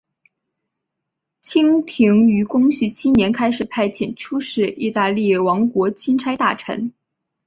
[1.41, 6.91] 清廷于光绪七年开始派遣出使意大利王国钦差大臣。